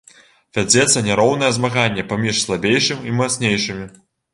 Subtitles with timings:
[0.57, 3.93] Вядзецца няроўнае змаганне паміж слабейшым і мацнейшымі.